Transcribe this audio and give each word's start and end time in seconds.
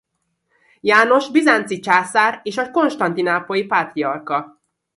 János 0.79 1.31
bizánci 1.31 1.79
császár 1.79 2.39
és 2.43 2.57
a 2.57 2.71
konstantinápolyi 2.71 3.65
pátriárka. 3.65 4.59